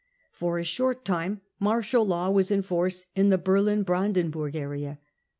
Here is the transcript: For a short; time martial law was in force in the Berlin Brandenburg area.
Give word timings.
For 0.31 0.57
a 0.57 0.63
short; 0.63 1.05
time 1.05 1.41
martial 1.59 2.03
law 2.03 2.31
was 2.31 2.49
in 2.49 2.63
force 2.63 3.05
in 3.15 3.29
the 3.29 3.37
Berlin 3.37 3.83
Brandenburg 3.83 4.55
area. 4.55 4.97